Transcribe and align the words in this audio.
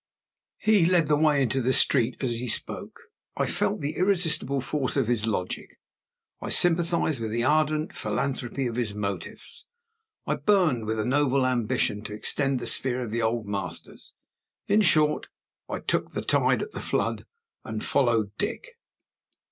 HE 0.57 0.87
led 0.87 1.05
the 1.05 1.15
way 1.15 1.43
into 1.43 1.61
the 1.61 1.73
street 1.73 2.17
as 2.21 2.31
he 2.31 2.47
spoke. 2.47 3.01
I 3.37 3.45
felt 3.45 3.81
the 3.81 3.97
irresistible 3.97 4.59
force 4.59 4.97
of 4.97 5.05
his 5.05 5.27
logic. 5.27 5.79
I 6.41 6.49
sympathized 6.49 7.19
with 7.19 7.29
the 7.29 7.43
ardent 7.43 7.93
philanthropy 7.93 8.65
of 8.65 8.77
his 8.77 8.95
motives. 8.95 9.67
I 10.25 10.37
burned 10.37 10.87
with 10.87 10.97
a 10.97 11.05
noble 11.05 11.45
ambition 11.45 12.01
to 12.05 12.15
extend 12.15 12.57
the 12.59 12.65
sphere 12.65 13.03
of 13.03 13.11
the 13.11 13.21
Old 13.21 13.45
Masters. 13.45 14.15
In 14.67 14.81
short, 14.81 15.29
I 15.69 15.77
took 15.79 16.09
the 16.13 16.23
tide 16.25 16.63
at 16.63 16.71
the 16.71 16.81
flood, 16.81 17.27
and 17.63 17.83
followed 17.85 18.31
Dick. 18.39 18.79